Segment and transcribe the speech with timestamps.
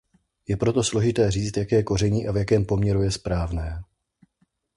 [0.47, 3.63] Je proto složité říci jaké koření a v jakém poměru je správně.